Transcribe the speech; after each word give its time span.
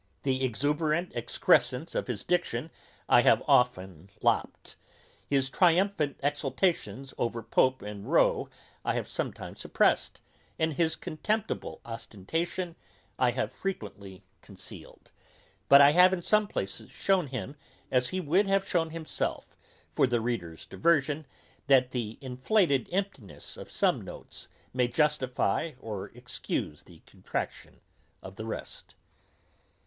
The 0.23 0.43
exuberant 0.43 1.11
excrescence 1.15 1.93
of 1.93 2.07
his 2.07 2.23
diction 2.23 2.71
I 3.07 3.21
have 3.21 3.43
often 3.47 4.09
lopped, 4.23 4.75
his 5.29 5.47
triumphant 5.47 6.19
exultations 6.23 7.13
over 7.19 7.43
Pope 7.43 7.83
and 7.83 8.11
Rowe 8.11 8.49
I 8.83 8.95
have 8.95 9.07
sometimes 9.07 9.59
suppressed, 9.61 10.19
and 10.57 10.73
his 10.73 10.95
contemptible 10.95 11.81
ostentation 11.85 12.75
I 13.19 13.29
have 13.29 13.53
frequently 13.53 14.23
concealed; 14.41 15.11
but 15.69 15.81
I 15.81 15.91
have 15.91 16.13
in 16.13 16.23
some 16.23 16.47
places 16.47 16.89
shewn 16.89 17.27
him, 17.27 17.55
as 17.91 18.09
he 18.09 18.19
would 18.19 18.47
have 18.47 18.67
shewn 18.67 18.89
himself, 18.89 19.55
for 19.91 20.07
the 20.07 20.19
reader's 20.19 20.65
diversion, 20.65 21.27
that 21.67 21.91
the 21.91 22.17
inflated 22.21 22.89
emptiness 22.91 23.55
of 23.55 23.69
some 23.69 24.01
notes 24.01 24.47
may 24.73 24.87
justify 24.87 25.73
or 25.79 26.07
excuse 26.15 26.81
the 26.81 27.03
contraction 27.05 27.81
of 28.23 28.35
the 28.37 28.45
rest. 28.47 28.95